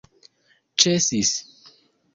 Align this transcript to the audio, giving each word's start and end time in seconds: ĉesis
ĉesis 0.85 1.35